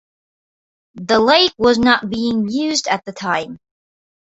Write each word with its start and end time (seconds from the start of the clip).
The 0.95 1.19
lake 1.19 1.53
was 1.59 1.77
not 1.77 2.09
being 2.09 2.49
used 2.49 2.87
at 2.87 3.05
the 3.05 3.11
time. 3.11 3.59